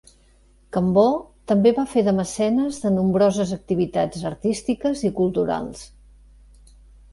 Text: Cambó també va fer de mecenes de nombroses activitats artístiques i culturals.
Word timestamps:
Cambó 0.77 1.03
també 1.51 1.73
va 1.79 1.83
fer 1.91 2.03
de 2.07 2.13
mecenes 2.21 2.79
de 2.87 2.93
nombroses 2.97 3.53
activitats 3.59 4.27
artístiques 4.33 5.07
i 5.11 5.15
culturals. 5.23 5.87